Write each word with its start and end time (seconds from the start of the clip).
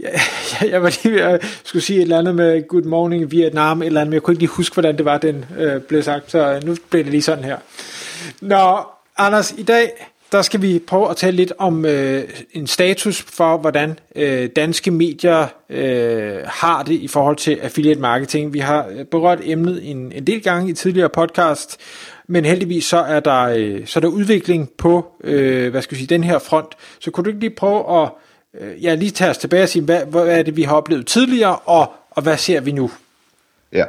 Ja, 0.62 0.70
jeg 0.70 0.82
var 0.82 0.98
lige 1.02 1.14
ved 1.14 1.20
at 1.20 1.60
skulle 1.64 1.82
sige 1.82 1.96
et 1.96 2.02
eller 2.02 2.18
andet 2.18 2.34
med 2.34 2.68
good 2.68 2.82
morning 2.82 3.30
Vietnam, 3.30 3.82
et 3.82 3.86
eller 3.86 4.00
andet, 4.00 4.10
men 4.10 4.14
jeg 4.14 4.22
kunne 4.22 4.32
ikke 4.32 4.42
lige 4.42 4.50
huske, 4.50 4.74
hvordan 4.74 4.96
det 4.96 5.04
var, 5.04 5.18
den 5.18 5.44
øh, 5.58 5.80
blev 5.80 6.02
sagt, 6.02 6.30
så 6.30 6.52
øh, 6.52 6.64
nu 6.64 6.76
bliver 6.90 7.04
det 7.04 7.10
lige 7.10 7.22
sådan 7.22 7.44
her. 7.44 7.56
Nå, 8.40 8.78
Anders, 9.16 9.54
i 9.58 9.62
dag, 9.62 9.90
der 10.32 10.42
skal 10.42 10.62
vi 10.62 10.78
prøve 10.86 11.10
at 11.10 11.16
tale 11.16 11.36
lidt 11.36 11.52
om 11.58 11.84
øh, 11.84 12.24
en 12.52 12.66
status 12.66 13.22
for, 13.22 13.56
hvordan 13.56 13.98
øh, 14.16 14.48
danske 14.56 14.90
medier 14.90 15.46
øh, 15.70 16.38
har 16.44 16.82
det 16.82 16.94
i 16.94 17.08
forhold 17.08 17.36
til 17.36 17.58
affiliate 17.62 18.00
marketing. 18.00 18.52
Vi 18.52 18.58
har 18.58 18.86
øh, 18.88 19.04
berørt 19.04 19.38
emnet 19.42 19.90
en, 19.90 20.12
en 20.12 20.26
del 20.26 20.42
gange 20.42 20.70
i 20.70 20.72
tidligere 20.72 21.08
podcast, 21.08 21.76
men 22.26 22.44
heldigvis 22.44 22.84
så 22.84 22.98
er 22.98 23.20
der, 23.20 23.42
øh, 23.42 23.86
så 23.86 23.98
er 23.98 24.00
der 24.00 24.08
udvikling 24.08 24.70
på 24.70 25.06
øh, 25.24 25.70
hvad 25.70 25.82
skal 25.82 25.94
vi 25.94 25.98
sige, 25.98 26.14
den 26.14 26.24
her 26.24 26.38
front. 26.38 26.74
Så 27.00 27.10
kunne 27.10 27.24
du 27.24 27.30
ikke 27.30 27.40
lige 27.40 27.56
prøve 27.56 28.02
at 28.02 28.10
øh, 28.60 28.84
ja, 28.84 28.94
lige 28.94 29.10
tage 29.10 29.30
os 29.30 29.38
tilbage 29.38 29.62
og 29.62 29.68
sige, 29.68 29.84
hvad, 29.84 30.04
hvad 30.04 30.26
er 30.26 30.42
det, 30.42 30.56
vi 30.56 30.62
har 30.62 30.76
oplevet 30.76 31.06
tidligere, 31.06 31.56
og, 31.56 31.92
og 32.10 32.22
hvad 32.22 32.36
ser 32.36 32.60
vi 32.60 32.72
nu? 32.72 32.90
Ja, 33.72 33.84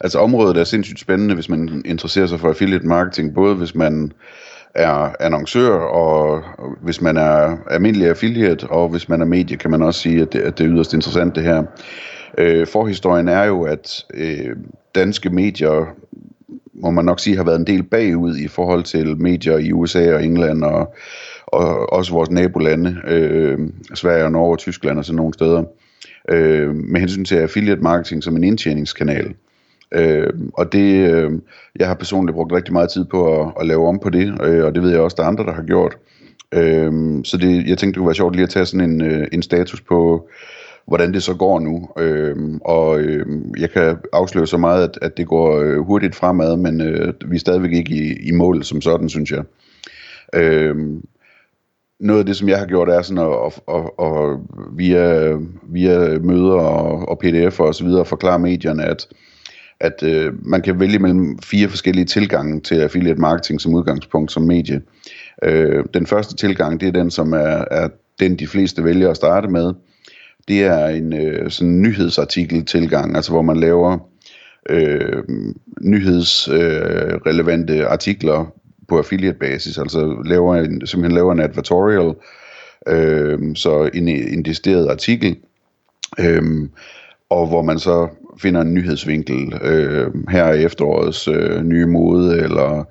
altså 0.00 0.18
området 0.18 0.56
er 0.56 0.64
sindssygt 0.64 1.00
spændende, 1.00 1.34
hvis 1.34 1.48
man 1.48 1.82
interesserer 1.84 2.26
sig 2.26 2.40
for 2.40 2.48
affiliate 2.48 2.86
marketing, 2.86 3.34
både 3.34 3.54
hvis 3.54 3.74
man 3.74 4.12
er 4.74 5.10
annoncør, 5.20 5.74
og 5.74 6.42
hvis 6.82 7.00
man 7.00 7.16
er 7.16 7.56
almindelig 7.70 8.08
affiliate, 8.08 8.64
og 8.64 8.88
hvis 8.88 9.08
man 9.08 9.20
er 9.20 9.24
medie, 9.24 9.56
kan 9.56 9.70
man 9.70 9.82
også 9.82 10.00
sige, 10.00 10.22
at 10.22 10.32
det, 10.32 10.40
at 10.40 10.58
det 10.58 10.66
er 10.66 10.72
yderst 10.72 10.94
interessant 10.94 11.34
det 11.34 11.42
her. 11.42 11.62
Øh, 12.38 12.66
forhistorien 12.66 13.28
er 13.28 13.44
jo, 13.44 13.62
at 13.62 14.04
øh, 14.14 14.56
danske 14.94 15.30
medier, 15.30 15.94
må 16.74 16.90
man 16.90 17.04
nok 17.04 17.20
sige, 17.20 17.36
har 17.36 17.44
været 17.44 17.58
en 17.58 17.66
del 17.66 17.82
bagud 17.82 18.36
i 18.36 18.48
forhold 18.48 18.82
til 18.84 19.16
medier 19.16 19.58
i 19.58 19.72
USA 19.72 20.14
og 20.14 20.24
England, 20.24 20.64
og, 20.64 20.94
og 21.52 21.92
også 21.92 22.12
vores 22.12 22.30
nabolande, 22.30 22.96
øh, 23.06 23.58
Sverige 23.94 24.24
og 24.24 24.32
Norge 24.32 24.52
og 24.54 24.58
Tyskland 24.58 24.98
og 24.98 25.04
sådan 25.04 25.16
nogle 25.16 25.34
steder, 25.34 25.64
øh, 26.28 26.74
med 26.74 27.00
hensyn 27.00 27.24
til 27.24 27.36
affiliate 27.36 27.82
marketing 27.82 28.22
som 28.22 28.36
en 28.36 28.44
indtjeningskanal. 28.44 29.34
Øh, 29.94 30.32
og 30.54 30.72
det, 30.72 31.10
øh, 31.10 31.32
jeg 31.76 31.88
har 31.88 31.94
personligt 31.94 32.34
brugt 32.34 32.52
rigtig 32.52 32.72
meget 32.72 32.90
tid 32.90 33.04
på 33.04 33.40
at, 33.40 33.52
at 33.60 33.66
lave 33.66 33.88
om 33.88 33.98
på 33.98 34.10
det, 34.10 34.42
øh, 34.44 34.64
og 34.64 34.74
det 34.74 34.82
ved 34.82 34.90
jeg 34.90 35.00
også, 35.00 35.14
der 35.18 35.22
er 35.22 35.28
andre, 35.28 35.44
der 35.44 35.52
har 35.52 35.62
gjort. 35.62 35.96
Øh, 36.54 36.92
så 37.24 37.36
det, 37.36 37.68
jeg 37.68 37.78
tænkte, 37.78 37.86
det 37.86 37.96
kunne 37.96 38.06
være 38.06 38.14
sjovt 38.14 38.34
lige 38.34 38.42
at 38.42 38.50
tage 38.50 38.66
sådan 38.66 38.90
en, 38.90 39.02
øh, 39.02 39.26
en 39.32 39.42
status 39.42 39.80
på, 39.80 40.28
hvordan 40.86 41.14
det 41.14 41.22
så 41.22 41.34
går 41.34 41.60
nu. 41.60 41.88
Øh, 41.98 42.36
og 42.60 43.00
øh, 43.00 43.26
jeg 43.58 43.70
kan 43.70 43.96
afsløre 44.12 44.46
så 44.46 44.56
meget, 44.56 44.82
at, 44.82 44.98
at 45.02 45.16
det 45.16 45.26
går 45.26 45.58
øh, 45.58 45.78
hurtigt 45.78 46.14
fremad, 46.14 46.56
men 46.56 46.80
øh, 46.80 47.14
vi 47.26 47.36
er 47.36 47.40
stadigvæk 47.40 47.72
ikke 47.72 47.94
i, 47.94 48.28
i 48.28 48.30
mål 48.32 48.64
som 48.64 48.80
sådan, 48.80 49.08
synes 49.08 49.30
jeg. 49.30 49.42
Øh, 50.34 50.76
noget 52.00 52.20
af 52.20 52.26
det, 52.26 52.36
som 52.36 52.48
jeg 52.48 52.58
har 52.58 52.66
gjort, 52.66 52.88
er 52.88 53.02
sådan 53.02 53.24
at, 53.24 53.60
at, 53.68 53.90
at, 53.98 54.06
at 54.06 54.38
via, 54.76 55.36
via 55.62 56.18
møder 56.18 56.60
og, 56.60 57.08
og 57.08 57.24
pdf'er 57.24 57.62
og 57.62 57.74
så 57.74 57.84
videre 57.84 58.04
forklare 58.04 58.38
medierne, 58.38 58.84
at 58.84 59.06
at 59.80 60.02
øh, 60.02 60.32
man 60.46 60.62
kan 60.62 60.80
vælge 60.80 60.98
mellem 60.98 61.38
fire 61.38 61.68
forskellige 61.68 62.04
tilgange 62.04 62.60
til 62.60 62.74
affiliate 62.74 63.20
marketing 63.20 63.60
som 63.60 63.74
udgangspunkt 63.74 64.32
som 64.32 64.42
medie. 64.42 64.82
Øh, 65.44 65.84
den 65.94 66.06
første 66.06 66.36
tilgang, 66.36 66.80
det 66.80 66.88
er 66.88 66.92
den, 66.92 67.10
som 67.10 67.32
er, 67.32 67.64
er 67.70 67.88
den, 68.20 68.38
de 68.38 68.46
fleste 68.46 68.84
vælger 68.84 69.10
at 69.10 69.16
starte 69.16 69.48
med. 69.48 69.72
Det 70.48 70.64
er 70.64 70.86
en 70.86 71.12
øh, 71.12 71.50
sådan 71.50 71.82
nyhedsartikel 71.82 72.64
tilgang, 72.64 73.16
altså 73.16 73.32
hvor 73.32 73.42
man 73.42 73.56
laver 73.56 73.98
øh, 74.70 75.22
nyhedsrelevante 75.80 77.78
øh, 77.78 77.86
artikler 77.90 78.52
på 78.88 78.98
affiliate 78.98 79.38
basis, 79.38 79.78
altså 79.78 80.22
laver 80.24 80.56
en, 80.56 80.86
simpelthen 80.86 81.14
laver 81.14 81.32
en 81.32 81.40
advertorial, 81.40 82.14
øh, 82.86 83.56
så 83.56 83.90
en, 83.94 84.08
en 84.08 84.44
decideret 84.44 84.88
artikel, 84.88 85.36
øh, 86.18 86.68
og 87.30 87.46
hvor 87.46 87.62
man 87.62 87.78
så 87.78 88.08
finder 88.40 88.60
en 88.60 88.74
nyhedsvinkel 88.74 89.54
øh, 89.62 90.10
her 90.28 90.52
i 90.52 90.64
efterårets 90.64 91.28
øh, 91.28 91.64
nye 91.64 91.86
mode, 91.86 92.38
eller 92.38 92.84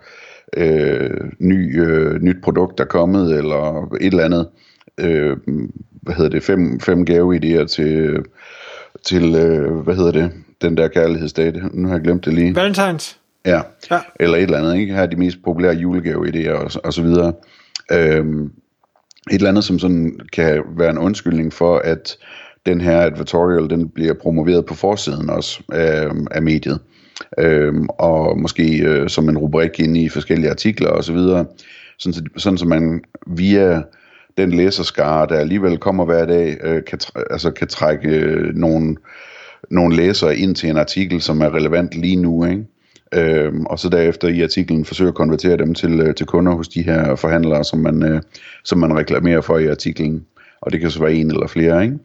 øh, 0.58 1.32
ny, 1.40 1.82
øh, 1.82 2.22
nyt 2.22 2.38
produkt, 2.44 2.78
der 2.78 2.84
er 2.84 2.88
kommet, 2.88 3.38
eller 3.38 3.90
et 4.02 4.08
eller 4.08 4.26
andet. 4.26 4.48
Øh, 4.98 5.38
hvad 6.02 6.16
hedder 6.16 6.30
det? 6.30 6.44
Fem, 6.44 6.80
fem 6.80 7.06
gaveidéer 7.10 7.66
til, 7.66 8.24
til 9.06 9.36
øh, 9.36 9.72
hvad 9.72 9.96
hedder 9.96 10.12
det? 10.12 10.32
Den 10.62 10.78
der 10.78 10.88
kærlighedsdag. 10.88 11.54
Nu 11.74 11.88
har 11.88 11.96
jeg 11.96 12.04
glemt 12.04 12.26
det 12.26 12.34
lige. 12.34 12.56
Valentines. 12.56 13.20
Ja. 13.48 13.62
ja, 13.92 14.00
eller 14.20 14.38
et 14.38 14.44
eller 14.44 14.58
andet. 14.58 14.78
Ikke? 14.78 14.94
Her 14.94 15.02
er 15.02 15.06
de 15.06 15.16
mest 15.16 15.38
populære 15.44 15.74
julegaveidéer 15.74 16.52
og, 16.52 16.72
og 16.84 16.94
så 16.94 17.02
videre. 17.02 17.34
Øh, 17.92 18.26
et 19.32 19.36
eller 19.36 19.50
andet, 19.50 19.64
som 19.64 19.80
sådan 19.80 20.20
kan 20.34 20.64
være 20.78 20.90
en 20.90 20.98
undskyldning 20.98 21.54
for, 21.54 21.78
at 21.78 22.18
den 22.66 22.82
her 22.82 23.02
advertorial, 23.02 23.70
den 23.70 23.90
bliver 23.90 24.14
promoveret 24.14 24.66
på 24.66 24.74
forsiden 24.74 25.30
også 25.30 25.64
af, 25.72 26.08
af 26.32 26.42
mediet. 26.42 26.80
Øhm, 27.40 27.88
og 27.90 28.40
måske 28.40 28.84
øh, 28.84 29.10
som 29.10 29.30
en 29.30 29.38
rubrik 29.38 29.80
inde 29.80 30.02
i 30.02 30.10
forskellige 30.10 30.50
artikler 30.50 30.90
og 30.90 31.04
så 31.04 31.14
videre, 31.14 31.46
sådan, 32.00 32.14
så, 32.14 32.24
sådan 32.38 32.58
så 32.58 32.66
man 32.66 33.02
via 33.28 33.82
den 34.38 34.52
læserskare, 34.52 35.28
der 35.28 35.36
alligevel 35.36 35.78
kommer 35.78 36.06
hver 36.06 36.26
dag, 36.26 36.58
øh, 36.64 36.84
kan, 36.84 37.00
altså 37.30 37.52
kan 37.52 37.68
trække 37.68 38.10
øh, 38.10 38.56
nogle, 38.56 38.96
nogle 39.72 39.96
læsere 39.96 40.38
ind 40.38 40.56
til 40.56 40.70
en 40.70 40.78
artikel, 40.78 41.22
som 41.22 41.42
er 41.42 41.56
relevant 41.56 41.94
lige 41.94 42.16
nu, 42.16 42.46
ikke? 42.46 42.66
Øhm, 43.14 43.66
og 43.66 43.80
så 43.80 43.90
derefter 43.90 44.28
i 44.28 44.42
artiklen 44.42 44.86
forsøge 44.86 45.08
at 45.08 45.16
konvertere 45.16 45.58
dem 45.58 45.74
til, 45.74 46.00
øh, 46.00 46.16
til 46.16 46.26
kunder 46.26 46.56
hos 46.56 46.68
de 46.68 46.82
her 46.82 47.16
forhandlere, 47.16 47.64
som 47.64 47.80
man, 47.80 48.04
øh, 48.04 48.22
som 48.64 48.80
man 48.80 48.98
reklamerer 48.98 49.42
for 49.42 49.58
i 49.58 49.68
artiklen. 49.68 50.26
Og 50.62 50.72
det 50.72 50.80
kan 50.80 50.92
så 50.92 51.00
være 51.00 51.14
en 51.14 51.32
eller 51.32 51.48
flere, 51.48 51.84
ikke? 51.84 51.98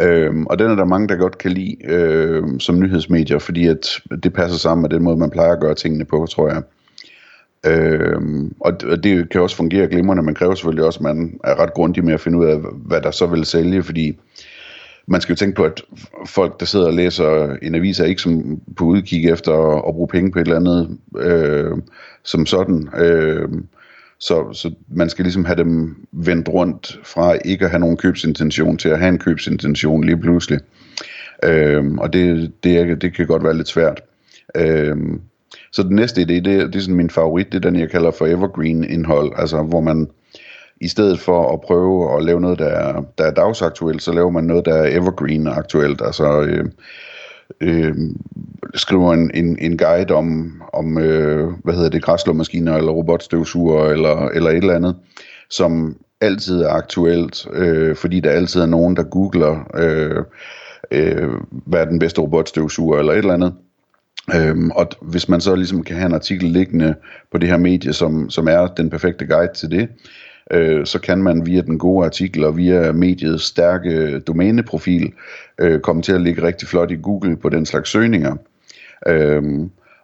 Øhm, 0.00 0.46
og 0.46 0.58
den 0.58 0.70
er 0.70 0.74
der 0.74 0.84
mange, 0.84 1.08
der 1.08 1.16
godt 1.16 1.38
kan 1.38 1.52
lide 1.52 1.76
øh, 1.84 2.42
som 2.58 2.78
nyhedsmedier, 2.78 3.38
fordi 3.38 3.66
at 3.66 3.86
det 4.22 4.32
passer 4.32 4.58
sammen 4.58 4.82
med 4.82 4.90
den 4.90 5.02
måde, 5.02 5.16
man 5.16 5.30
plejer 5.30 5.52
at 5.52 5.60
gøre 5.60 5.74
tingene 5.74 6.04
på, 6.04 6.26
tror 6.30 6.48
jeg. 6.48 6.62
Øhm, 7.66 8.54
og 8.60 8.80
det 9.04 9.30
kan 9.30 9.40
også 9.40 9.56
fungere 9.56 9.88
glimrende, 9.88 10.22
men 10.22 10.34
kræver 10.34 10.54
selvfølgelig 10.54 10.84
også, 10.84 10.98
at 10.98 11.02
man 11.02 11.40
er 11.44 11.60
ret 11.60 11.74
grundig 11.74 12.04
med 12.04 12.14
at 12.14 12.20
finde 12.20 12.38
ud 12.38 12.46
af, 12.46 12.58
hvad 12.74 13.00
der 13.00 13.10
så 13.10 13.26
vil 13.26 13.44
sælge, 13.44 13.82
fordi 13.82 14.18
man 15.06 15.20
skal 15.20 15.32
jo 15.32 15.36
tænke 15.36 15.56
på, 15.56 15.64
at 15.64 15.82
folk, 16.26 16.60
der 16.60 16.66
sidder 16.66 16.86
og 16.86 16.94
læser 16.94 17.56
en 17.62 17.74
avis, 17.74 18.00
er 18.00 18.04
ikke 18.04 18.22
som 18.22 18.60
på 18.76 18.84
udkig 18.84 19.30
efter 19.30 19.52
at, 19.52 19.84
at 19.88 19.94
bruge 19.94 20.08
penge 20.08 20.32
på 20.32 20.38
et 20.38 20.42
eller 20.42 20.56
andet 20.56 20.98
øh, 21.18 21.72
som 22.24 22.46
sådan. 22.46 22.88
Øh, 22.98 23.48
så, 24.18 24.52
så 24.52 24.70
man 24.88 25.10
skal 25.10 25.24
ligesom 25.24 25.44
have 25.44 25.56
dem 25.56 25.96
vendt 26.12 26.48
rundt 26.48 27.00
fra 27.04 27.36
ikke 27.44 27.64
at 27.64 27.70
have 27.70 27.80
nogen 27.80 27.96
købsintention 27.96 28.76
til 28.76 28.88
at 28.88 28.98
have 28.98 29.08
en 29.08 29.18
købsintention 29.18 30.04
lige 30.04 30.16
pludselig. 30.16 30.60
Øhm, 31.44 31.98
og 31.98 32.12
det, 32.12 32.52
det, 32.64 32.78
er, 32.78 32.94
det 32.94 33.14
kan 33.14 33.26
godt 33.26 33.44
være 33.44 33.56
lidt 33.56 33.68
svært. 33.68 34.02
Øhm, 34.56 35.20
så 35.72 35.82
den 35.82 35.96
næste 35.96 36.20
idé, 36.20 36.24
det, 36.24 36.44
det 36.44 36.76
er 36.76 36.80
sådan 36.80 36.94
min 36.94 37.10
favorit, 37.10 37.52
det 37.52 37.64
er 37.64 37.70
den, 37.70 37.80
jeg 37.80 37.90
kalder 37.90 38.10
for 38.10 38.26
evergreen 38.26 38.84
indhold, 38.84 39.32
altså 39.36 39.62
hvor 39.62 39.80
man 39.80 40.08
i 40.80 40.88
stedet 40.88 41.20
for 41.20 41.52
at 41.52 41.60
prøve 41.60 42.16
at 42.16 42.24
lave 42.24 42.40
noget, 42.40 42.58
der 42.58 42.66
er, 42.66 43.02
der 43.18 43.24
er 43.24 43.30
dagsaktuelt, 43.30 44.02
så 44.02 44.12
laver 44.12 44.30
man 44.30 44.44
noget, 44.44 44.66
der 44.66 44.74
er 44.74 44.96
evergreen 44.96 45.46
aktuelt, 45.46 46.02
altså 46.04 46.40
øh, 46.42 46.64
øh, 47.60 47.94
skriver 48.74 49.12
en, 49.12 49.30
en, 49.34 49.58
en 49.60 49.78
guide 49.78 50.14
om, 50.14 50.60
om 50.72 50.98
øh, 50.98 51.48
hvad 51.64 51.74
hedder 51.74 51.90
det, 51.90 52.02
græslåmaskiner 52.02 52.76
eller 52.76 52.92
robotstøvsuger 52.92 53.84
eller, 53.84 54.28
eller 54.28 54.50
et 54.50 54.56
eller 54.56 54.74
andet, 54.74 54.96
som 55.50 55.96
altid 56.20 56.62
er 56.62 56.70
aktuelt, 56.70 57.46
øh, 57.52 57.96
fordi 57.96 58.20
der 58.20 58.30
altid 58.30 58.60
er 58.60 58.66
nogen, 58.66 58.96
der 58.96 59.02
googler, 59.02 59.70
øh, 59.74 60.24
øh, 60.90 61.30
hvad 61.50 61.80
er 61.80 61.84
den 61.84 61.98
bedste 61.98 62.20
robotstøvsuger 62.20 62.98
eller 62.98 63.12
et 63.12 63.18
eller 63.18 63.34
andet. 63.34 63.54
Øhm, 64.34 64.70
og 64.70 64.88
hvis 65.02 65.28
man 65.28 65.40
så 65.40 65.54
ligesom 65.54 65.84
kan 65.84 65.96
have 65.96 66.06
en 66.06 66.14
artikel 66.14 66.48
liggende 66.50 66.94
på 67.32 67.38
det 67.38 67.48
her 67.48 67.56
medie, 67.56 67.92
som, 67.92 68.30
som 68.30 68.48
er 68.48 68.66
den 68.66 68.90
perfekte 68.90 69.26
guide 69.26 69.52
til 69.54 69.70
det, 69.70 69.88
øh, 70.50 70.86
så 70.86 71.00
kan 71.00 71.22
man 71.22 71.46
via 71.46 71.60
den 71.60 71.78
gode 71.78 72.04
artikel 72.04 72.44
og 72.44 72.56
via 72.56 72.92
mediets 72.92 73.44
stærke 73.44 74.18
domæneprofil 74.18 75.12
øh, 75.58 75.80
komme 75.80 76.02
til 76.02 76.12
at 76.12 76.20
ligge 76.20 76.42
rigtig 76.42 76.68
flot 76.68 76.90
i 76.90 76.96
Google 77.02 77.36
på 77.36 77.48
den 77.48 77.66
slags 77.66 77.90
søgninger. 77.90 78.36
Øh, 79.06 79.42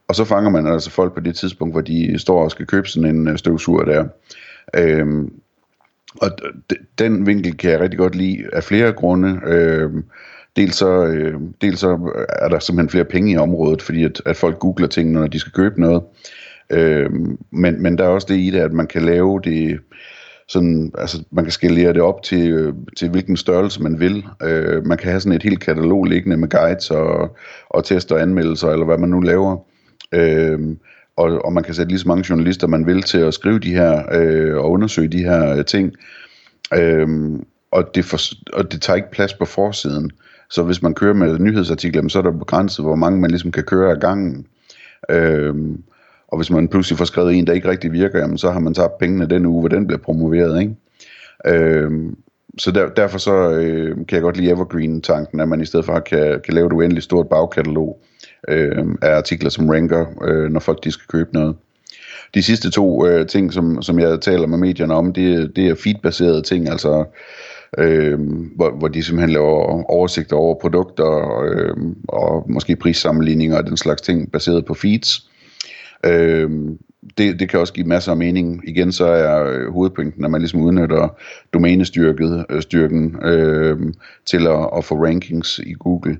og 0.09 0.15
så 0.15 0.25
fanger 0.25 0.50
man 0.50 0.67
altså 0.67 0.91
folk 0.91 1.15
på 1.15 1.21
det 1.21 1.37
tidspunkt, 1.37 1.75
hvor 1.75 1.81
de 1.81 2.19
står 2.19 2.44
og 2.44 2.50
skal 2.50 2.67
købe 2.67 2.89
sådan 2.89 3.17
en 3.17 3.29
øh, 3.29 3.39
støvsuger 3.39 3.85
der. 3.85 4.05
Øh, 4.77 5.06
og 6.21 6.31
den 6.99 7.27
vinkel 7.27 7.56
kan 7.56 7.71
jeg 7.71 7.81
rigtig 7.81 7.99
godt 7.99 8.15
lide 8.15 8.44
af 8.53 8.65
flere 8.65 8.93
grunde. 8.93 9.41
Øh, 9.47 9.91
dels 10.56 10.77
så, 10.77 11.05
øh, 11.05 11.35
dels 11.61 11.81
så 11.81 12.12
er 12.29 12.49
der 12.49 12.59
simpelthen 12.59 12.91
flere 12.91 13.05
penge 13.05 13.33
i 13.33 13.37
området, 13.37 13.83
fordi 13.83 14.05
at, 14.05 14.23
at 14.27 14.37
folk 14.37 14.59
googler 14.59 14.87
ting, 14.87 15.12
når 15.12 15.27
de 15.27 15.39
skal 15.39 15.53
købe 15.53 15.81
noget. 15.81 16.03
Øh, 16.71 17.11
men, 17.50 17.83
men 17.83 17.99
der 17.99 18.05
er 18.05 18.09
også 18.09 18.27
det 18.31 18.37
i 18.37 18.50
det, 18.50 18.59
at 18.59 18.73
man 18.73 18.87
kan 18.87 19.03
lave 19.03 19.41
det 19.44 19.81
sådan, 20.49 20.93
altså 20.99 21.25
man 21.31 21.44
kan 21.44 21.53
skalere 21.53 21.93
det 21.93 22.03
op 22.03 22.23
til, 22.23 22.50
øh, 22.50 22.75
til 22.97 23.09
hvilken 23.09 23.37
størrelse 23.37 23.83
man 23.83 24.00
vil. 24.00 24.27
Øh, 24.43 24.87
man 24.87 24.99
kan 24.99 25.11
have 25.11 25.21
sådan 25.21 25.37
et 25.37 25.43
helt 25.43 25.61
katalog 25.61 26.05
liggende 26.05 26.37
med 26.37 26.49
guides 26.49 26.91
og, 26.91 27.37
og 27.71 27.85
tester 27.85 28.15
og 28.15 28.23
anmeldelser, 28.23 28.69
eller 28.69 28.87
hvad 28.87 28.99
man 28.99 29.09
nu 29.09 29.21
laver. 29.21 29.56
Øh, 30.12 30.61
og, 31.17 31.44
og 31.44 31.53
man 31.53 31.65
kan 31.65 31.75
sætte 31.75 31.91
lige 31.91 31.99
så 31.99 32.09
mange 32.09 32.27
journalister, 32.31 32.67
man 32.67 32.87
vil 32.87 33.03
til 33.03 33.19
at 33.19 33.35
skrive 33.35 33.59
de 33.59 33.73
her 33.73 34.03
øh, 34.12 34.56
og 34.56 34.71
undersøge 34.71 35.09
de 35.09 35.19
her 35.19 35.56
øh, 35.56 35.65
ting. 35.65 35.93
Øh, 36.75 37.09
og, 37.71 37.94
det 37.94 38.05
for, 38.05 38.19
og 38.53 38.73
det 38.73 38.83
tager 38.83 38.97
ikke 38.97 39.11
plads 39.11 39.35
på 39.35 39.44
forsiden. 39.44 40.11
Så 40.50 40.62
hvis 40.62 40.83
man 40.83 40.94
kører 40.94 41.15
med 41.15 41.39
nyhedsartikler, 41.39 42.09
så 42.09 42.19
er 42.19 42.23
der 42.23 42.31
begrænset, 42.31 42.85
hvor 42.85 42.94
mange 42.94 43.21
man 43.21 43.31
ligesom 43.31 43.53
kan 43.53 43.65
køre 43.65 43.93
ad 43.93 44.00
gangen. 44.00 44.47
Øh, 45.11 45.55
og 46.32 46.38
hvis 46.38 46.50
man 46.50 46.69
pludselig 46.69 46.99
får 46.99 47.05
skrevet 47.05 47.34
en, 47.34 47.46
der 47.46 47.52
ikke 47.52 47.69
rigtig 47.69 47.93
virker, 47.93 48.19
jamen, 48.19 48.38
så 48.38 48.50
har 48.50 48.61
man 48.61 48.75
tabt 48.75 48.99
pengene 48.99 49.26
den 49.26 49.46
uge, 49.46 49.61
hvor 49.61 49.69
den 49.69 49.87
bliver 49.87 49.99
promoveret. 49.99 50.61
Ikke? 50.61 50.75
Øhm, 51.46 52.17
så 52.58 52.70
der, 52.70 52.88
derfor 52.88 53.19
så 53.19 53.50
øh, 53.50 53.96
kan 53.96 54.14
jeg 54.17 54.23
godt 54.23 54.37
lide 54.37 54.50
Evergreen-tanken, 54.50 55.40
at 55.40 55.49
man 55.49 55.61
i 55.61 55.64
stedet 55.64 55.87
for 55.87 55.99
kan, 55.99 56.40
kan 56.44 56.55
lave 56.55 56.67
et 56.67 56.73
uendeligt 56.73 57.05
stort 57.05 57.29
bagkatalog 57.29 58.00
øh, 58.49 58.84
af 59.02 59.17
artikler, 59.17 59.50
som 59.50 59.69
ranker, 59.69 60.06
øh, 60.25 60.50
når 60.50 60.61
folk 60.61 60.84
de 60.84 60.93
skal 60.93 61.06
købe 61.08 61.32
noget. 61.32 61.56
De 62.34 62.43
sidste 62.43 62.70
to 62.70 63.06
øh, 63.06 63.26
ting, 63.26 63.52
som, 63.52 63.82
som 63.82 63.99
jeg 63.99 64.20
taler 64.20 64.46
med 64.46 64.58
medierne 64.58 64.94
om, 64.94 65.12
det, 65.12 65.56
det 65.56 65.69
er 65.69 65.75
feedbaserede 65.75 66.43
ting, 66.43 66.69
altså 66.69 67.05
øh, 67.79 68.20
hvor, 68.56 68.70
hvor 68.70 68.88
de 68.88 69.02
simpelthen 69.02 69.32
laver 69.32 69.90
oversigter 69.90 70.37
over 70.37 70.55
produkter 70.61 71.40
øh, 71.44 71.76
og 72.08 72.44
måske 72.49 72.76
prissammenligninger 72.76 73.56
og 73.56 73.67
den 73.67 73.76
slags 73.76 74.02
ting 74.02 74.32
baseret 74.32 74.64
på 74.64 74.75
feeds. 74.75 75.31
Øh, 76.06 76.50
det, 77.19 77.40
det 77.40 77.49
kan 77.49 77.60
også 77.60 77.72
give 77.72 77.87
masser 77.87 78.10
af 78.10 78.16
mening. 78.16 78.62
Igen 78.69 78.93
så 78.93 79.06
er 79.06 79.44
øh, 79.44 79.72
hovedpointen, 79.72 80.25
at 80.25 80.31
man 80.31 80.40
ligesom 80.40 80.60
udnytter 80.60 81.16
domænestyrken 81.52 82.44
øh, 82.50 82.62
styrken, 82.62 83.16
øh, 83.25 83.78
til 84.26 84.46
at, 84.46 84.69
at 84.76 84.84
få 84.84 85.04
rankings 85.04 85.58
i 85.58 85.72
Google. 85.72 86.19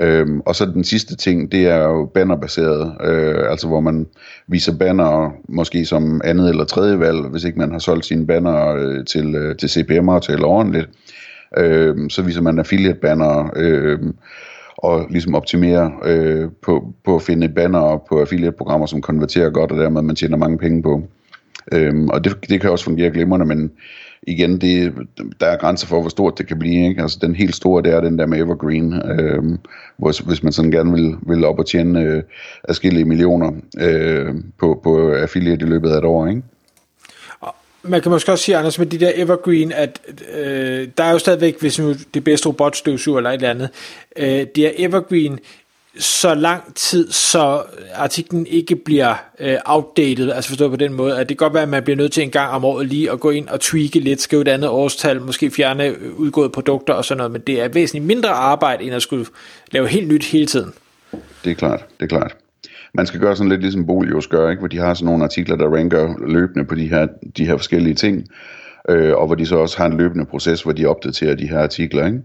Øhm, 0.00 0.40
og 0.40 0.54
så 0.54 0.64
den 0.64 0.84
sidste 0.84 1.16
ting, 1.16 1.52
det 1.52 1.66
er 1.66 1.82
jo 1.82 2.10
bannerbaseret, 2.14 2.96
øh, 3.04 3.50
altså 3.50 3.66
hvor 3.66 3.80
man 3.80 4.06
viser 4.46 4.78
banner 4.78 5.32
måske 5.48 5.84
som 5.84 6.20
andet 6.24 6.48
eller 6.50 6.64
tredje 6.64 6.98
valg, 6.98 7.20
hvis 7.20 7.44
ikke 7.44 7.58
man 7.58 7.72
har 7.72 7.78
solgt 7.78 8.06
sine 8.06 8.26
banner 8.26 8.74
øh, 8.74 9.04
til, 9.04 9.34
øh, 9.34 9.56
til 9.56 9.66
CPM'er 9.66 10.18
til 10.18 10.44
ordentligt. 10.44 10.88
Øh, 11.58 12.10
så 12.10 12.22
viser 12.22 12.42
man 12.42 12.58
affiliate 12.58 13.00
banner, 13.00 13.50
øh, 13.56 13.98
og 14.78 15.06
ligesom 15.10 15.34
optimere 15.34 15.92
øh, 16.04 16.48
på, 16.62 16.94
på 17.04 17.16
at 17.16 17.22
finde 17.22 17.48
banner 17.48 18.02
på 18.08 18.20
affiliate-programmer, 18.20 18.86
som 18.86 19.00
konverterer 19.00 19.50
godt, 19.50 19.72
og 19.72 19.78
dermed 19.78 20.02
man 20.02 20.16
tjener 20.16 20.36
mange 20.36 20.58
penge 20.58 20.82
på. 20.82 21.02
Øhm, 21.72 22.08
og 22.08 22.24
det, 22.24 22.36
det 22.48 22.60
kan 22.60 22.70
også 22.70 22.84
fungere 22.84 23.10
glimrende, 23.10 23.46
men 23.46 23.70
igen, 24.22 24.60
det, 24.60 24.92
der 25.40 25.46
er 25.46 25.56
grænser 25.56 25.86
for, 25.86 26.00
hvor 26.00 26.08
stort 26.08 26.38
det 26.38 26.46
kan 26.46 26.58
blive. 26.58 26.88
Ikke? 26.88 27.02
Altså 27.02 27.18
den 27.22 27.34
helt 27.34 27.54
store, 27.54 27.82
det 27.82 27.92
er 27.92 28.00
den 28.00 28.18
der 28.18 28.26
med 28.26 28.38
Evergreen, 28.38 28.94
øhm, 28.94 29.58
hvor, 29.96 30.26
hvis 30.26 30.42
man 30.42 30.52
sådan 30.52 30.70
gerne 30.70 30.92
vil, 30.92 31.16
vil 31.26 31.44
op 31.44 31.58
og 31.58 31.66
tjene 31.66 32.00
øh, 32.02 32.22
afskillige 32.68 33.04
millioner 33.04 33.52
øh, 33.80 34.34
på, 34.60 34.80
på 34.84 35.12
affiliate 35.12 35.66
i 35.66 35.68
løbet 35.68 35.90
af 35.90 35.98
et 35.98 36.04
år. 36.04 36.26
Ikke? 36.26 36.42
Man 37.88 38.02
kan 38.02 38.10
måske 38.10 38.32
også 38.32 38.44
sige, 38.44 38.56
Anders, 38.56 38.78
med 38.78 38.86
de 38.86 39.00
der 39.00 39.12
Evergreen, 39.14 39.72
at 39.72 40.00
øh, 40.34 40.88
der 40.98 41.04
er 41.04 41.12
jo 41.12 41.18
stadigvæk, 41.18 41.60
hvis 41.60 41.78
nu 41.78 41.94
det 42.14 42.24
bedste 42.24 42.48
robotstøvsuger 42.48 43.18
eller 43.18 43.30
et 43.30 43.34
eller 43.34 43.50
andet, 43.50 43.68
øh, 44.16 44.46
det 44.54 44.58
er 44.58 44.70
Evergreen, 44.76 45.38
så 45.98 46.34
lang 46.34 46.74
tid, 46.74 47.12
så 47.12 47.62
artiklen 47.94 48.46
ikke 48.46 48.76
bliver 48.76 49.14
øh, 49.38 49.56
outdated, 49.64 50.30
altså 50.30 50.50
forstået 50.50 50.70
på 50.70 50.76
den 50.76 50.92
måde, 50.92 51.18
at 51.18 51.28
det 51.28 51.38
kan 51.38 51.44
godt 51.44 51.54
være, 51.54 51.62
at 51.62 51.68
man 51.68 51.82
bliver 51.82 51.96
nødt 51.96 52.12
til 52.12 52.22
en 52.22 52.30
gang 52.30 52.50
om 52.50 52.64
året 52.64 52.86
lige 52.86 53.10
at 53.10 53.20
gå 53.20 53.30
ind 53.30 53.48
og 53.48 53.60
tweake 53.60 54.00
lidt, 54.00 54.20
skrive 54.20 54.42
et 54.42 54.48
andet 54.48 54.70
årstal, 54.70 55.20
måske 55.20 55.50
fjerne 55.50 55.84
øh, 55.84 56.14
udgåede 56.16 56.50
produkter 56.50 56.94
og 56.94 57.04
sådan 57.04 57.18
noget, 57.18 57.32
men 57.32 57.40
det 57.40 57.60
er 57.60 57.68
væsentligt 57.68 58.06
mindre 58.06 58.28
arbejde, 58.28 58.84
end 58.84 58.94
at 58.94 59.02
skulle 59.02 59.26
lave 59.70 59.88
helt 59.88 60.08
nyt 60.08 60.24
hele 60.24 60.46
tiden. 60.46 60.72
Det 61.44 61.50
er 61.50 61.54
klart, 61.54 61.84
det 62.00 62.12
er 62.12 62.18
klart 62.18 62.36
man 62.94 63.06
skal 63.06 63.20
gøre 63.20 63.36
sådan 63.36 63.48
lidt 63.48 63.60
ligesom 63.60 63.86
Bolios 63.86 64.26
gør, 64.26 64.50
ikke? 64.50 64.60
hvor 64.60 64.68
de 64.68 64.78
har 64.78 64.94
sådan 64.94 65.06
nogle 65.06 65.24
artikler, 65.24 65.56
der 65.56 65.76
ranker 65.76 66.14
løbende 66.26 66.64
på 66.64 66.74
de 66.74 66.88
her, 66.88 67.06
de 67.36 67.46
her 67.46 67.56
forskellige 67.56 67.94
ting, 67.94 68.28
øh, 68.88 69.16
og 69.16 69.26
hvor 69.26 69.34
de 69.34 69.46
så 69.46 69.56
også 69.56 69.78
har 69.78 69.86
en 69.86 69.96
løbende 69.96 70.24
proces, 70.24 70.62
hvor 70.62 70.72
de 70.72 70.86
opdaterer 70.86 71.34
de 71.34 71.48
her 71.48 71.58
artikler. 71.58 72.06
Ikke? 72.06 72.20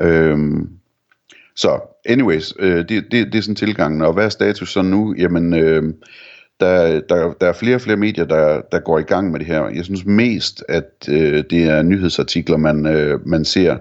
Øhm, 0.00 0.68
så 1.56 1.80
anyways, 2.04 2.54
øh, 2.58 2.88
det, 2.88 2.88
det, 2.88 3.12
det 3.12 3.34
er 3.34 3.42
sådan 3.42 3.54
tilgangen, 3.54 4.02
og 4.02 4.12
hvad 4.12 4.24
er 4.24 4.28
status 4.28 4.72
så 4.72 4.82
nu? 4.82 5.14
Jamen, 5.18 5.54
øh, 5.54 5.82
der, 6.60 7.00
der, 7.00 7.32
der 7.40 7.46
er 7.46 7.52
flere 7.52 7.74
og 7.74 7.80
flere 7.80 7.96
medier, 7.96 8.24
der, 8.24 8.60
der 8.72 8.78
går 8.78 8.98
i 8.98 9.02
gang 9.02 9.30
med 9.30 9.38
det 9.38 9.46
her. 9.46 9.68
Jeg 9.68 9.84
synes 9.84 10.04
mest, 10.04 10.64
at 10.68 11.08
øh, 11.08 11.44
det 11.50 11.64
er 11.64 11.82
nyhedsartikler, 11.82 12.56
man, 12.56 12.86
øh, 12.86 13.28
man 13.28 13.44
ser. 13.44 13.76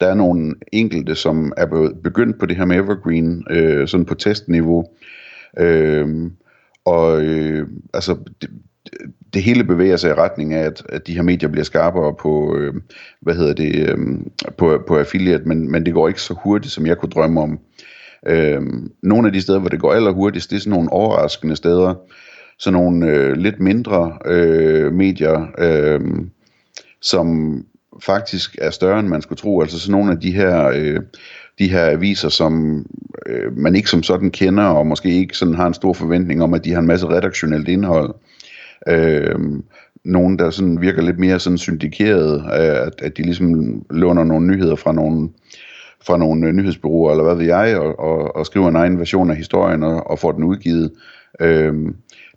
Der 0.00 0.06
er 0.06 0.14
nogle 0.14 0.54
enkelte, 0.72 1.14
som 1.14 1.52
er 1.56 1.90
begyndt 2.02 2.38
på 2.38 2.46
det 2.46 2.56
her 2.56 2.64
med 2.64 2.76
Evergreen, 2.76 3.44
øh, 3.50 3.88
sådan 3.88 4.06
på 4.06 4.14
testniveau, 4.14 4.80
Øh, 4.80 5.12
Øhm, 5.58 6.32
og 6.84 7.22
øh, 7.22 7.68
altså, 7.94 8.16
det, 8.40 8.50
det 9.34 9.42
hele 9.42 9.64
bevæger 9.64 9.96
sig 9.96 10.10
i 10.10 10.14
retning 10.14 10.54
af, 10.54 10.64
at, 10.64 10.82
at 10.88 11.06
de 11.06 11.14
her 11.14 11.22
medier 11.22 11.48
bliver 11.48 11.64
skarpere 11.64 12.14
på, 12.14 12.56
øh, 12.56 12.74
hvad 13.20 13.34
hedder 13.34 13.54
det, 13.54 13.90
øh, 13.90 13.98
på, 14.58 14.84
på 14.88 14.98
affiliate, 14.98 15.44
men, 15.44 15.70
men 15.70 15.86
det 15.86 15.94
går 15.94 16.08
ikke 16.08 16.22
så 16.22 16.34
hurtigt, 16.34 16.72
som 16.72 16.86
jeg 16.86 16.98
kunne 16.98 17.10
drømme 17.10 17.40
om. 17.40 17.58
Øh, 18.26 18.62
nogle 19.02 19.26
af 19.26 19.32
de 19.32 19.40
steder, 19.40 19.58
hvor 19.58 19.68
det 19.68 19.80
går 19.80 19.92
allerhurtigst, 19.92 20.50
det 20.50 20.56
er 20.56 20.60
sådan 20.60 20.70
nogle 20.70 20.92
overraskende 20.92 21.56
steder, 21.56 21.94
sådan 22.58 22.80
nogle 22.80 23.06
øh, 23.06 23.32
lidt 23.32 23.60
mindre 23.60 24.18
øh, 24.24 24.92
medier, 24.92 25.46
øh, 25.58 26.00
som 27.00 27.56
faktisk 28.06 28.56
er 28.60 28.70
større, 28.70 29.00
end 29.00 29.08
man 29.08 29.22
skulle 29.22 29.36
tro. 29.36 29.60
Altså 29.60 29.80
sådan 29.80 29.92
nogle 29.92 30.12
af 30.12 30.20
de 30.20 30.32
her, 30.32 30.68
øh, 30.74 31.00
de 31.58 31.70
her 31.70 31.84
aviser, 31.90 32.28
som 32.28 32.84
øh, 33.26 33.56
man 33.56 33.74
ikke 33.74 33.90
som 33.90 34.02
sådan 34.02 34.30
kender, 34.30 34.64
og 34.64 34.86
måske 34.86 35.08
ikke 35.08 35.36
sådan 35.36 35.54
har 35.54 35.66
en 35.66 35.74
stor 35.74 35.92
forventning 35.92 36.42
om, 36.42 36.54
at 36.54 36.64
de 36.64 36.72
har 36.72 36.80
en 36.80 36.86
masse 36.86 37.08
redaktionelt 37.08 37.68
indhold. 37.68 38.14
Øh, 38.88 39.38
nogen, 40.04 40.38
der 40.38 40.50
sådan 40.50 40.80
virker 40.80 41.02
lidt 41.02 41.18
mere 41.18 41.40
sådan 41.40 41.58
syndikeret, 41.58 42.34
øh, 42.34 42.86
at, 42.86 43.02
at 43.02 43.16
de 43.16 43.22
ligesom 43.22 43.82
låner 43.90 44.24
nogle 44.24 44.46
nyheder 44.46 44.76
fra 44.76 44.92
nogle, 44.92 45.28
fra 46.06 46.16
nogle 46.16 46.46
øh, 46.46 46.52
nyhedsbureauer, 46.52 47.10
eller 47.10 47.24
hvad 47.24 47.34
ved 47.34 47.46
jeg, 47.46 47.78
og, 47.78 47.98
og, 47.98 48.36
og 48.36 48.46
skriver 48.46 48.68
en 48.68 48.76
egen 48.76 48.98
version 48.98 49.30
af 49.30 49.36
historien, 49.36 49.82
og, 49.82 50.10
og 50.10 50.18
får 50.18 50.32
den 50.32 50.44
udgivet. 50.44 50.90
Øh, 51.40 51.74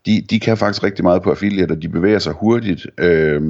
de, 0.06 0.22
de 0.30 0.40
kan 0.40 0.58
faktisk 0.58 0.84
rigtig 0.84 1.04
meget 1.04 1.22
på 1.22 1.30
affiliate, 1.30 1.72
og 1.72 1.82
de 1.82 1.90
bevæger 1.90 2.20
sig 2.20 2.34
hurtigt, 2.34 2.88
øh, 2.98 3.42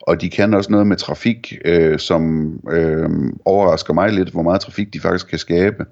og 0.00 0.20
de 0.20 0.30
kan 0.30 0.54
også 0.54 0.72
noget 0.72 0.86
med 0.86 0.96
trafik, 0.96 1.58
øh, 1.64 1.98
som 1.98 2.52
øh, 2.72 3.08
overrasker 3.44 3.94
mig 3.94 4.12
lidt, 4.12 4.28
hvor 4.28 4.42
meget 4.42 4.60
trafik 4.60 4.94
de 4.94 5.00
faktisk 5.00 5.28
kan 5.28 5.38
skabe. 5.38 5.84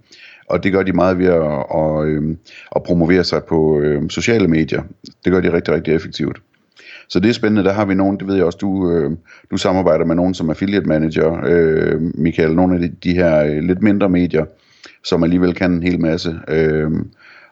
Og 0.46 0.62
det 0.62 0.72
gør 0.72 0.82
de 0.82 0.92
meget 0.92 1.18
ved 1.18 1.26
at, 1.26 1.64
at, 1.74 2.06
øh, 2.06 2.36
at 2.76 2.82
promovere 2.82 3.24
sig 3.24 3.44
på 3.44 3.80
øh, 3.80 4.10
sociale 4.10 4.48
medier. 4.48 4.82
Det 5.24 5.32
gør 5.32 5.40
de 5.40 5.52
rigtig, 5.52 5.74
rigtig 5.74 5.94
effektivt. 5.94 6.42
Så 7.08 7.20
det 7.20 7.28
er 7.28 7.32
spændende. 7.32 7.64
Der 7.64 7.72
har 7.72 7.84
vi 7.84 7.94
nogen, 7.94 8.18
det 8.18 8.26
ved 8.26 8.34
jeg 8.34 8.44
også, 8.44 8.58
du, 8.60 8.90
øh, 8.90 9.10
du 9.50 9.56
samarbejder 9.56 10.04
med 10.04 10.14
nogen 10.14 10.34
som 10.34 10.50
affiliate 10.50 10.86
manager, 10.86 11.40
øh, 11.46 12.00
Michael, 12.00 12.54
nogle 12.54 12.74
af 12.74 12.80
de, 12.80 12.88
de 12.88 13.14
her 13.14 13.44
øh, 13.44 13.58
lidt 13.58 13.82
mindre 13.82 14.08
medier, 14.08 14.44
som 15.04 15.22
alligevel 15.22 15.54
kan 15.54 15.72
en 15.72 15.82
hel 15.82 16.00
masse. 16.00 16.38
Øh, 16.48 16.90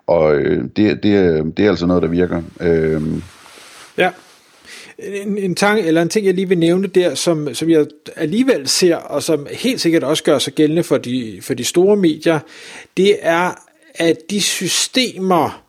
og 0.07 0.37
øh, 0.37 0.65
det, 0.77 1.03
det, 1.03 1.43
det 1.57 1.65
er 1.65 1.69
altså 1.69 1.87
noget, 1.87 2.03
der 2.03 2.09
virker. 2.09 2.43
Øh, 2.61 3.03
ja. 3.99 4.11
En, 4.99 5.39
en, 5.39 5.55
tanke 5.55 5.83
eller 5.83 6.03
en 6.03 6.09
ting, 6.09 6.27
jeg 6.27 6.35
lige 6.35 6.49
vil 6.49 6.59
nævne 6.59 6.87
der, 6.87 7.15
som, 7.15 7.55
som 7.55 7.71
jeg 7.71 7.87
alligevel 8.17 8.69
ser, 8.69 8.97
og 8.97 9.23
som 9.23 9.47
helt 9.51 9.81
sikkert 9.81 10.05
også 10.05 10.25
gør 10.25 10.39
sig 10.39 10.53
gældende 10.53 10.83
for 10.83 10.99
de, 10.99 11.39
for 11.43 11.55
de 11.55 11.65
store 11.65 11.97
medier, 11.97 12.41
det 12.97 13.17
er, 13.21 13.55
at 13.95 14.31
de 14.31 14.41
systemer, 14.41 15.65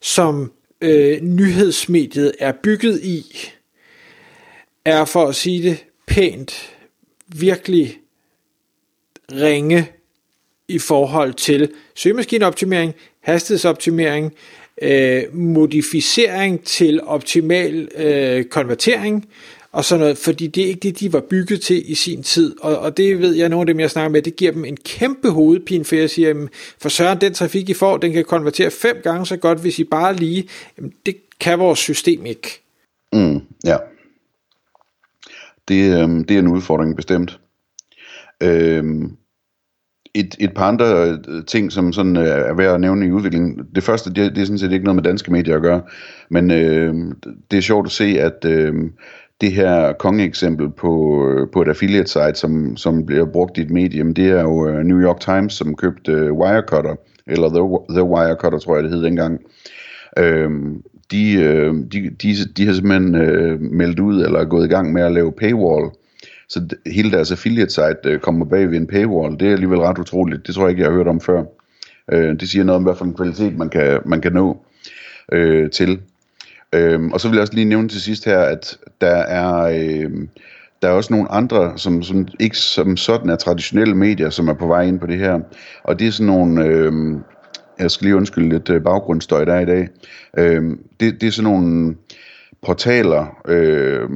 som 0.00 0.52
øh, 0.80 1.20
nyhedsmediet 1.22 2.32
er 2.38 2.52
bygget 2.62 3.00
i, 3.02 3.50
er 4.84 5.04
for 5.04 5.26
at 5.26 5.34
sige 5.34 5.62
det 5.62 5.84
pænt, 6.06 6.70
virkelig 7.26 7.98
ringe 9.32 9.88
i 10.68 10.78
forhold 10.78 11.34
til 11.34 11.72
søgemaskineoptimering, 11.94 12.94
hastighedsoptimering, 13.20 14.32
øh, 14.82 15.22
modificering 15.32 16.64
til 16.64 17.02
optimal 17.02 17.88
øh, 17.96 18.44
konvertering 18.44 19.28
og 19.74 19.84
sådan 19.84 20.00
noget, 20.00 20.18
fordi 20.18 20.46
det 20.46 20.62
er 20.62 20.66
ikke 20.66 20.80
det, 20.80 21.00
de 21.00 21.12
var 21.12 21.20
bygget 21.20 21.60
til 21.60 21.90
i 21.90 21.94
sin 21.94 22.22
tid, 22.22 22.56
og, 22.60 22.78
og 22.78 22.96
det 22.96 23.20
ved 23.20 23.34
jeg, 23.34 23.48
nogle 23.48 23.62
af 23.62 23.66
dem, 23.66 23.80
jeg 23.80 23.90
snakker 23.90 24.08
med, 24.08 24.22
det 24.22 24.36
giver 24.36 24.52
dem 24.52 24.64
en 24.64 24.76
kæmpe 24.76 25.30
hovedpine, 25.30 25.84
for 25.84 25.96
jeg 25.96 26.10
siger, 26.10 26.28
jamen, 26.28 26.48
for 26.78 26.88
søren, 26.88 27.20
den 27.20 27.34
trafik, 27.34 27.68
I 27.68 27.74
får, 27.74 27.96
den 27.96 28.12
kan 28.12 28.24
konvertere 28.24 28.70
fem 28.70 28.96
gange 29.02 29.26
så 29.26 29.36
godt, 29.36 29.60
hvis 29.60 29.78
I 29.78 29.84
bare 29.84 30.16
lige, 30.16 30.48
jamen, 30.78 30.92
det 31.06 31.16
kan 31.40 31.58
vores 31.58 31.78
system 31.78 32.26
ikke. 32.26 32.62
Mm, 33.12 33.40
ja. 33.64 33.76
Det, 35.68 36.02
øh, 36.02 36.08
det 36.28 36.30
er 36.30 36.38
en 36.38 36.48
udfordring 36.48 36.96
bestemt. 36.96 37.40
Øh, 38.42 38.84
et, 40.14 40.36
et 40.40 40.54
par 40.54 40.68
andre 40.68 41.18
øh, 41.28 41.44
ting, 41.46 41.72
som 41.72 41.92
sådan 41.92 42.16
øh, 42.16 42.24
er 42.24 42.54
værd 42.54 42.74
at 42.74 42.80
nævne 42.80 43.06
i 43.06 43.10
udviklingen. 43.10 43.66
Det 43.74 43.82
første, 43.82 44.10
det, 44.10 44.34
det 44.34 44.42
er 44.42 44.44
sådan 44.46 44.58
set 44.58 44.72
ikke 44.72 44.84
noget 44.84 44.96
med 44.96 45.02
danske 45.02 45.32
medier 45.32 45.56
at 45.56 45.62
gøre, 45.62 45.82
men 46.30 46.50
øh, 46.50 46.94
det 47.50 47.56
er 47.56 47.60
sjovt 47.60 47.86
at 47.86 47.92
se, 47.92 48.04
at 48.04 48.44
øh, 48.46 48.74
det 49.40 49.52
her 49.52 49.92
kongeeksempel 49.92 50.70
på, 50.70 51.24
øh, 51.28 51.48
på 51.52 51.62
et 51.62 51.68
affiliate 51.68 52.10
site, 52.10 52.34
som, 52.34 52.76
som 52.76 53.06
bliver 53.06 53.24
brugt 53.24 53.58
i 53.58 53.60
et 53.60 53.70
medium, 53.70 54.14
det 54.14 54.28
er 54.28 54.42
jo 54.42 54.68
øh, 54.68 54.84
New 54.84 55.00
York 55.00 55.20
Times, 55.20 55.52
som 55.52 55.76
købte 55.76 56.12
øh, 56.12 56.32
Wirecutter, 56.32 56.94
eller 57.26 57.48
The, 57.48 57.94
The 57.94 58.04
Wirecutter, 58.04 58.58
tror 58.58 58.74
jeg 58.74 58.84
det 58.84 58.92
hed 58.92 59.02
dengang. 59.02 59.40
Øh, 60.18 60.50
de, 61.10 61.32
øh, 61.34 61.74
de, 61.92 62.10
de, 62.22 62.28
de 62.56 62.66
har 62.66 62.72
simpelthen 62.72 63.14
øh, 63.14 63.60
meldt 63.60 64.00
ud, 64.00 64.24
eller 64.24 64.44
gået 64.44 64.64
i 64.64 64.68
gang 64.68 64.92
med 64.92 65.02
at 65.02 65.12
lave 65.12 65.32
paywall, 65.32 65.90
så 66.48 66.68
hele 66.86 67.10
deres 67.10 67.32
affiliate 67.32 67.70
site 67.70 67.98
øh, 68.04 68.20
kommer 68.20 68.46
bag 68.46 68.70
ved 68.70 68.76
en 68.76 68.86
paywall. 68.86 69.40
Det 69.40 69.48
er 69.48 69.52
alligevel 69.52 69.78
ret 69.78 69.98
utroligt. 69.98 70.46
Det 70.46 70.54
tror 70.54 70.62
jeg 70.62 70.70
ikke, 70.70 70.82
jeg 70.82 70.90
har 70.90 70.96
hørt 70.96 71.08
om 71.08 71.20
før. 71.20 71.44
Øh, 72.12 72.40
det 72.40 72.48
siger 72.48 72.64
noget 72.64 72.76
om, 72.76 72.82
hvad 72.82 72.94
for 72.94 73.04
en 73.04 73.14
kvalitet 73.14 73.56
man 73.56 73.68
kan, 73.68 74.00
man 74.04 74.20
kan 74.20 74.32
nå 74.32 74.64
øh, 75.32 75.70
til. 75.70 76.00
Øh, 76.72 77.04
og 77.04 77.20
så 77.20 77.28
vil 77.28 77.36
jeg 77.36 77.42
også 77.42 77.54
lige 77.54 77.64
nævne 77.64 77.88
til 77.88 78.00
sidst 78.00 78.24
her, 78.24 78.38
at 78.38 78.78
der 79.00 79.16
er... 79.16 79.54
Øh, 79.56 80.10
der 80.82 80.90
er 80.90 80.94
også 80.94 81.12
nogle 81.12 81.32
andre, 81.32 81.72
som, 81.78 82.02
som 82.02 82.28
ikke 82.40 82.56
som 82.56 82.96
sådan 82.96 83.30
er 83.30 83.36
traditionelle 83.36 83.94
medier, 83.94 84.30
som 84.30 84.48
er 84.48 84.54
på 84.54 84.66
vej 84.66 84.82
ind 84.82 85.00
på 85.00 85.06
det 85.06 85.18
her. 85.18 85.40
Og 85.84 85.98
det 85.98 86.06
er 86.06 86.10
sådan 86.10 86.26
nogle, 86.26 86.64
øh, 86.64 86.92
jeg 87.78 87.90
skal 87.90 88.04
lige 88.04 88.16
undskylde 88.16 88.48
lidt 88.48 88.70
øh, 88.70 88.82
baggrundsstøj, 88.82 89.44
der 89.44 89.54
er 89.54 89.60
i 89.60 89.64
dag. 89.64 89.88
Øh, 90.38 90.62
det, 91.00 91.20
det 91.20 91.26
er 91.26 91.30
sådan 91.30 91.50
nogle 91.50 91.96
portaler, 92.66 93.36
øh, 93.48 94.08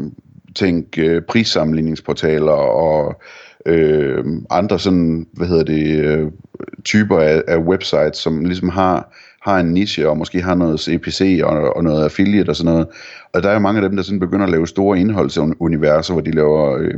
tænk 0.54 0.98
øh, 0.98 1.22
prissammenligningsportaler 1.22 2.52
og 2.52 3.20
øh, 3.66 4.24
andre 4.50 4.78
sådan, 4.78 5.26
hvad 5.32 5.46
hedder 5.46 5.64
det, 5.64 6.04
øh, 6.04 6.30
typer 6.84 7.18
af, 7.18 7.42
af 7.48 7.58
websites, 7.58 8.18
som 8.18 8.44
ligesom 8.44 8.68
har, 8.68 9.14
har 9.42 9.60
en 9.60 9.72
niche, 9.72 10.08
og 10.08 10.16
måske 10.18 10.42
har 10.42 10.54
noget 10.54 10.80
CPC 10.80 11.40
og, 11.44 11.76
og 11.76 11.84
noget 11.84 12.04
affiliate 12.04 12.50
og 12.50 12.56
sådan 12.56 12.72
noget. 12.72 12.86
Og 13.32 13.42
der 13.42 13.48
er 13.48 13.52
jo 13.52 13.58
mange 13.58 13.80
af 13.82 13.88
dem, 13.88 13.96
der 13.96 14.02
sådan 14.02 14.20
begynder 14.20 14.44
at 14.46 14.50
lave 14.50 14.66
store 14.66 14.98
indholdsuniverser, 14.98 16.12
hvor 16.12 16.20
de 16.20 16.30
laver 16.30 16.76
øh, 16.78 16.94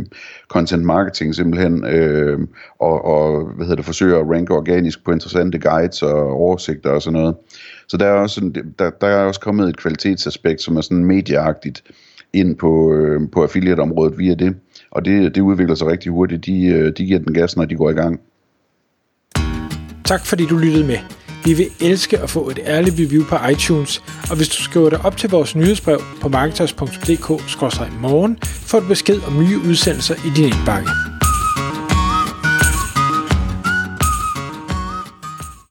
content 0.48 0.84
marketing 0.84 1.34
simpelthen, 1.34 1.84
øh, 1.84 2.38
og, 2.80 3.04
og 3.04 3.46
hvad 3.46 3.66
hedder 3.66 3.76
det, 3.76 3.84
forsøger 3.84 4.18
at 4.18 4.30
ranke 4.30 4.54
organisk 4.54 5.04
på 5.04 5.12
interessante 5.12 5.58
guides 5.58 6.02
og 6.02 6.32
oversigter 6.32 6.90
og 6.90 7.02
sådan 7.02 7.20
noget. 7.20 7.34
Så 7.88 7.96
der 7.96 8.06
er 8.06 8.12
også, 8.12 8.34
sådan, 8.34 8.74
der, 8.78 8.90
der 8.90 9.06
er 9.06 9.24
også 9.24 9.40
kommet 9.40 9.68
et 9.68 9.76
kvalitetsaspekt, 9.76 10.62
som 10.62 10.76
er 10.76 10.80
sådan 10.80 11.04
medieagtigt, 11.04 11.82
ind 12.32 12.56
på, 12.56 12.92
øh, 12.92 13.20
på 13.32 13.42
affiliate-området 13.42 14.18
via 14.18 14.34
det. 14.34 14.56
Og 14.90 15.04
det, 15.04 15.34
det 15.34 15.40
udvikler 15.40 15.74
sig 15.74 15.86
rigtig 15.86 16.12
hurtigt. 16.12 16.46
De, 16.46 16.66
øh, 16.66 16.92
de 16.98 17.06
giver 17.06 17.18
den 17.18 17.34
gas, 17.34 17.56
når 17.56 17.64
de 17.64 17.74
går 17.74 17.90
i 17.90 17.92
gang. 17.92 18.20
Tak 20.04 20.26
fordi 20.26 20.46
du 20.46 20.56
lyttede 20.56 20.86
med. 20.86 20.98
Vi 21.44 21.54
vil 21.54 21.66
elske 21.80 22.18
at 22.18 22.30
få 22.30 22.50
et 22.50 22.58
ærligt 22.66 22.94
review 22.98 23.24
på 23.24 23.36
iTunes, 23.52 24.02
og 24.30 24.36
hvis 24.36 24.48
du 24.48 24.62
skriver 24.62 24.90
dig 24.90 25.04
op 25.04 25.16
til 25.16 25.30
vores 25.30 25.56
nyhedsbrev 25.56 26.00
på 26.20 26.28
marketers.dk-morgen, 26.28 28.38
får 28.42 28.80
du 28.80 28.86
besked 28.86 29.20
om 29.26 29.38
nye 29.38 29.58
udsendelser 29.68 30.14
i 30.14 30.30
din 30.36 30.44
indbakke. 30.44 31.09